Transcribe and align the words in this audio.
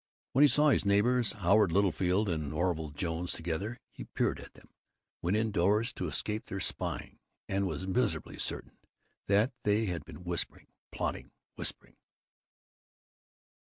When 0.31 0.41
he 0.41 0.47
saw 0.47 0.69
his 0.69 0.83
neighbors 0.83 1.33
Howard 1.33 1.71
Littlefield 1.71 2.27
and 2.27 2.51
Orville 2.55 2.89
Jones 2.89 3.31
together, 3.33 3.77
he 3.91 4.05
peered 4.05 4.39
at 4.39 4.55
them, 4.55 4.69
went 5.21 5.37
indoors 5.37 5.93
to 5.93 6.07
escape 6.07 6.45
their 6.45 6.59
spying, 6.59 7.19
and 7.47 7.67
was 7.67 7.85
miserably 7.85 8.39
certain 8.39 8.79
that 9.27 9.51
they 9.63 9.85
had 9.85 10.03
been 10.03 10.23
whispering 10.23 10.69
plotting 10.91 11.29
whispering. 11.53 11.97